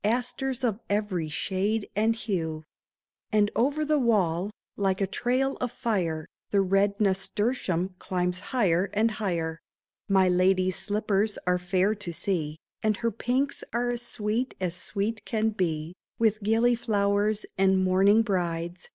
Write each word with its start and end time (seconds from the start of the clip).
Asters 0.03 0.63
of 0.63 0.79
every 0.89 1.29
shade 1.29 1.87
and 1.95 2.15
hue; 2.15 2.65
And 3.31 3.51
over 3.55 3.85
the 3.85 3.99
wall, 3.99 4.49
like 4.75 4.99
a 4.99 5.05
trail 5.05 5.57
of 5.57 5.71
fire. 5.71 6.25
The 6.49 6.61
red 6.61 6.99
nasturtium 6.99 7.93
climbs 7.99 8.39
high 8.49 8.73
and 8.73 9.11
higher. 9.11 9.59
My 10.09 10.27
lady's 10.27 10.75
slippers 10.77 11.37
are 11.45 11.59
fair 11.59 11.93
to 11.93 12.11
see. 12.11 12.57
And 12.81 12.97
her 12.97 13.11
pinks 13.11 13.63
are 13.73 13.91
as 13.91 14.01
sweet 14.01 14.55
as 14.59 14.73
sweet 14.73 15.23
can 15.23 15.49
be, 15.49 15.93
With 16.17 16.41
gilly 16.41 16.73
flowers 16.73 17.45
and 17.55 17.83
mourning 17.83 18.23
brides. 18.23 18.89